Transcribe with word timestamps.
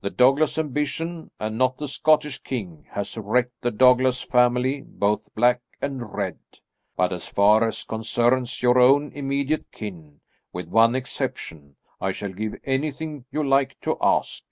The 0.00 0.10
Douglas 0.10 0.58
ambition, 0.58 1.32
and 1.40 1.58
not 1.58 1.76
the 1.78 1.88
Scottish 1.88 2.40
king, 2.44 2.86
has 2.92 3.16
wrecked 3.18 3.62
the 3.62 3.72
Douglas 3.72 4.20
family, 4.20 4.80
both 4.82 5.34
Black 5.34 5.60
and 5.82 6.14
Red. 6.14 6.38
But 6.96 7.12
as 7.12 7.26
far 7.26 7.66
as 7.66 7.82
concerns 7.82 8.62
your 8.62 8.78
own 8.78 9.10
immediate 9.12 9.72
kin, 9.72 10.20
with 10.52 10.68
one 10.68 10.94
exception, 10.94 11.74
I 12.00 12.12
shall 12.12 12.32
give 12.32 12.54
anything 12.62 13.24
you 13.32 13.42
like 13.42 13.80
to 13.80 13.96
ask." 14.00 14.44